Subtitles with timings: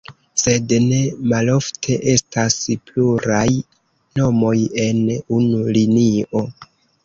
[0.43, 1.01] Sed, ne
[1.33, 2.57] malofte estas
[2.89, 3.45] pluraj
[4.21, 4.57] nomoj
[4.89, 5.07] en
[5.41, 6.47] unu linio.